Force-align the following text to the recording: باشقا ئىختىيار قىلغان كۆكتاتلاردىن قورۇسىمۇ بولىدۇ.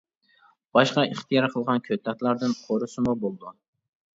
باشقا 0.77 1.03
ئىختىيار 1.09 1.47
قىلغان 1.55 1.83
كۆكتاتلاردىن 1.89 2.57
قورۇسىمۇ 2.63 3.17
بولىدۇ. 3.27 3.55